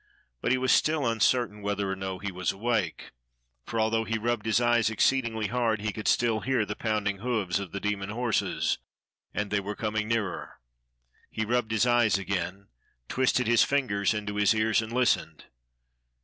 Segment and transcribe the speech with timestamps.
[0.41, 3.11] But he was still uncertain whether or no he was awake,
[3.67, 7.59] for although he rubbed his eyes exceedingly hard he could still hear the pounding hoofs
[7.59, 8.79] of the demon horses,
[9.31, 10.59] and they were coming nearer.
[11.29, 12.65] He rubbed his eyes again,
[13.09, 15.45] twisted his fingers into his ears, and listened.